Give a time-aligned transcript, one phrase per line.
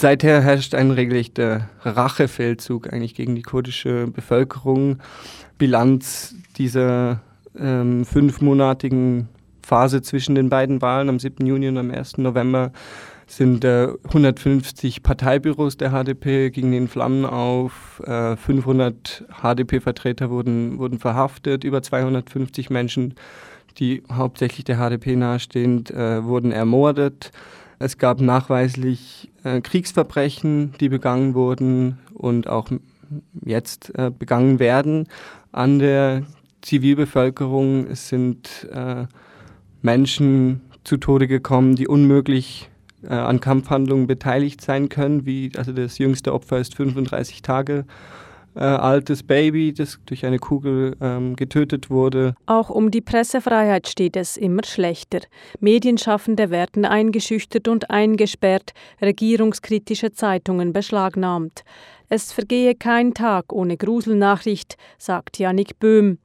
[0.00, 4.98] Seither herrscht ein regelrechter Rachefeldzug eigentlich gegen die kurdische Bevölkerung.
[5.58, 7.20] Bilanz dieser
[7.58, 9.28] ähm, fünfmonatigen
[9.60, 11.44] Phase zwischen den beiden Wahlen am 7.
[11.44, 12.18] Juni und am 1.
[12.18, 12.70] November
[13.26, 21.00] sind äh, 150 Parteibüros der HDP gingen in Flammen auf, äh, 500 HDP-Vertreter wurden, wurden
[21.00, 23.14] verhaftet, über 250 Menschen,
[23.80, 27.32] die hauptsächlich der HDP nahestehend, äh, wurden ermordet.
[27.78, 32.68] Es gab nachweislich äh, Kriegsverbrechen, die begangen wurden und auch
[33.44, 35.06] jetzt äh, begangen werden
[35.52, 36.22] an der
[36.60, 37.86] Zivilbevölkerung.
[37.86, 39.06] Es sind äh,
[39.80, 42.70] Menschen zu Tode gekommen, die unmöglich
[43.06, 45.24] an Kampfhandlungen beteiligt sein können.
[45.24, 47.84] Wie, also das jüngste Opfer ist 35 Tage
[48.58, 52.34] äh, altes Baby, das durch eine Kugel ähm, getötet wurde.
[52.46, 55.20] Auch um die Pressefreiheit steht es immer schlechter.
[55.60, 61.64] Medienschaffende werden eingeschüchtert und eingesperrt, regierungskritische Zeitungen beschlagnahmt.
[62.08, 66.18] Es vergehe kein Tag ohne Gruselnachricht, sagt Yannick Böhm.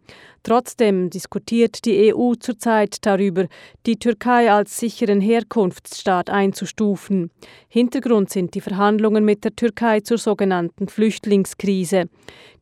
[0.43, 3.47] Trotzdem diskutiert die EU zurzeit darüber,
[3.85, 7.31] die Türkei als sicheren Herkunftsstaat einzustufen.
[7.69, 12.09] Hintergrund sind die Verhandlungen mit der Türkei zur sogenannten Flüchtlingskrise.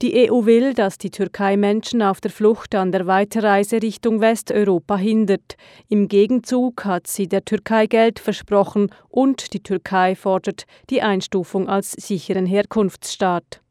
[0.04, 4.96] Die EU will, dass die Türkei Menschen auf der Flucht an der Weiterreise Richtung Westeuropa
[4.98, 5.56] hindert.
[5.90, 11.94] Im Gegenzug hat sie der Türkei Geld versprochen und die Türkei fordert die Einstufung als
[11.94, 13.62] sicheren Herkunftsstaat.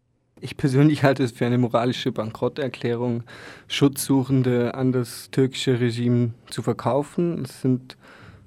[0.42, 3.24] Ich persönlich halte es für eine moralische Bankrotterklärung,
[3.68, 7.42] Schutzsuchende an das türkische Regime zu verkaufen.
[7.44, 7.98] Es sind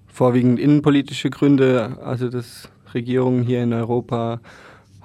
[0.07, 4.41] vorwiegend innenpolitische Gründe, also dass Regierungen hier in Europa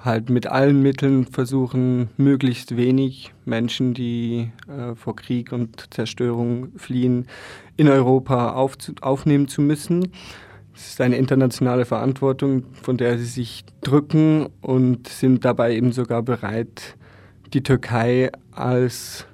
[0.03, 7.27] halt mit allen Mitteln versuchen, möglichst wenig Menschen, die äh, vor Krieg und Zerstörung fliehen,
[7.77, 10.11] in Europa auf, aufnehmen zu müssen.
[10.79, 16.23] Es ist eine internationale Verantwortung, von der sie sich drücken und sind dabei eben sogar
[16.23, 16.95] bereit,
[17.51, 19.27] die Türkei als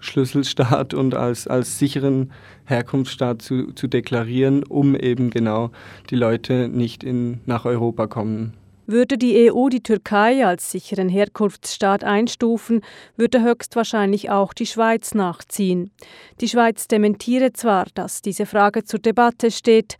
[0.00, 2.32] Schlüsselstaat und als, als sicheren
[2.64, 5.70] Herkunftsstaat zu, zu deklarieren, um eben genau
[6.10, 8.54] die Leute nicht in, nach Europa kommen
[8.90, 12.80] würde die EU die Türkei als sicheren Herkunftsstaat einstufen,
[13.16, 15.92] würde höchstwahrscheinlich auch die Schweiz nachziehen.
[16.40, 19.96] Die Schweiz dementiere zwar, dass diese Frage zur Debatte steht,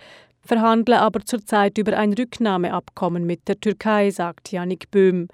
[0.51, 5.29] verhandle aber zurzeit über ein Rücknahmeabkommen mit der Türkei, sagt Yannick Böhm.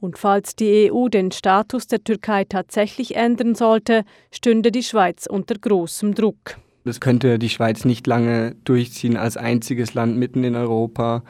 [0.00, 5.56] Und falls die EU den Status der Türkei tatsächlich ändern sollte, stünde die Schweiz unter
[5.56, 6.58] großem Druck.
[6.84, 11.24] Das könnte die Schweiz nicht lange durchziehen als einziges Land mitten in Europa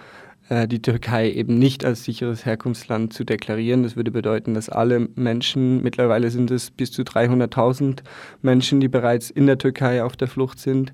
[0.51, 3.85] äh, die Türkei eben nicht als sicheres Herkunftsland zu deklarieren.
[3.85, 8.01] Das würde bedeuten, dass alle Menschen, mittlerweile sind es bis zu 300.000
[8.43, 10.93] Menschen, die bereits in der Türkei auf der Flucht sind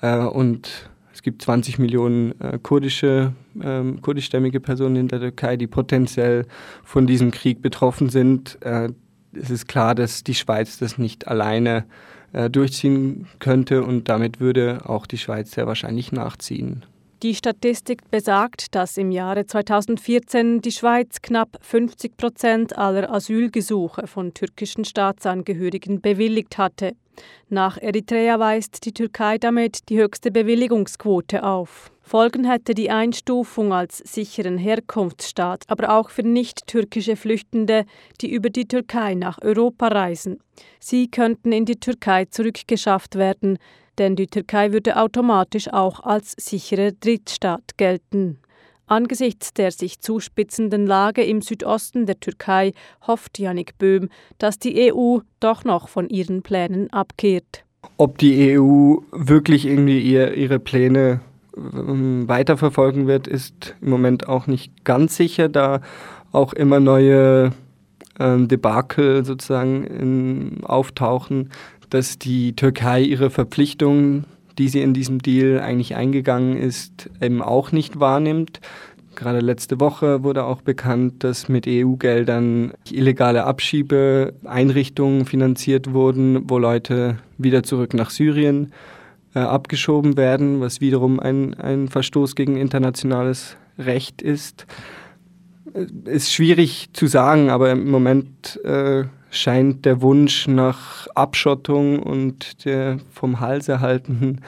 [0.00, 0.88] äh, und
[1.26, 6.46] gibt 20 Millionen äh, kurdische, ähm, kurdischstämmige Personen in der Türkei, die potenziell
[6.84, 8.58] von diesem Krieg betroffen sind.
[8.62, 8.90] Äh,
[9.32, 11.84] es ist klar, dass die Schweiz das nicht alleine
[12.32, 16.84] äh, durchziehen könnte und damit würde auch die Schweiz sehr wahrscheinlich nachziehen.
[17.22, 24.34] Die Statistik besagt, dass im Jahre 2014 die Schweiz knapp 50 Prozent aller Asylgesuche von
[24.34, 26.92] türkischen Staatsangehörigen bewilligt hatte.
[27.48, 31.90] Nach Eritrea weist die Türkei damit die höchste Bewilligungsquote auf.
[32.08, 37.84] Folgen hätte die Einstufung als sicheren Herkunftsstaat, aber auch für nicht-türkische Flüchtende,
[38.20, 40.38] die über die Türkei nach Europa reisen.
[40.78, 43.58] Sie könnten in die Türkei zurückgeschafft werden,
[43.98, 48.38] denn die Türkei würde automatisch auch als sicherer Drittstaat gelten.
[48.86, 52.72] Angesichts der sich zuspitzenden Lage im Südosten der Türkei
[53.04, 57.64] hofft Yannick Böhm, dass die EU doch noch von ihren Plänen abkehrt.
[57.96, 61.20] Ob die EU wirklich irgendwie ihr, ihre Pläne
[61.56, 65.80] weiterverfolgen wird, ist im Moment auch nicht ganz sicher, da
[66.32, 67.52] auch immer neue
[68.18, 71.50] ähm, Debakel sozusagen in, auftauchen,
[71.90, 74.24] dass die Türkei ihre Verpflichtungen,
[74.58, 78.60] die sie in diesem Deal eigentlich eingegangen ist, eben auch nicht wahrnimmt.
[79.14, 87.16] Gerade letzte Woche wurde auch bekannt, dass mit EU-Geldern illegale Abschiebeeinrichtungen finanziert wurden, wo Leute
[87.38, 88.72] wieder zurück nach Syrien
[89.36, 94.66] äh, abgeschoben werden, was wiederum ein, ein Verstoß gegen internationales Recht ist.
[95.74, 102.64] Äh, ist schwierig zu sagen, aber im Moment äh, scheint der Wunsch nach Abschottung und
[102.64, 104.40] der vom Hals erhalten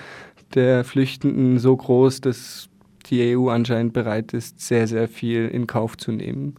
[0.54, 2.70] der Flüchtenden so groß, dass
[3.10, 6.54] die EU anscheinend bereit ist, sehr, sehr viel in Kauf zu nehmen.